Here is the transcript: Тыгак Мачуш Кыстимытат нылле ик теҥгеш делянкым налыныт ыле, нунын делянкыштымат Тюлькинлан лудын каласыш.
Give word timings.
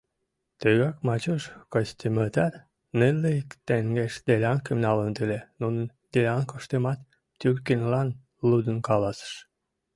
Тыгак 0.61 0.97
Мачуш 1.07 1.43
Кыстимытат 1.73 2.53
нылле 2.99 3.29
ик 3.39 3.49
теҥгеш 3.67 4.13
делянкым 4.27 4.77
налыныт 4.85 5.17
ыле, 5.25 5.39
нунын 5.61 5.85
делянкыштымат 6.11 6.99
Тюлькинлан 7.39 8.09
лудын 8.49 8.77
каласыш. 8.87 9.33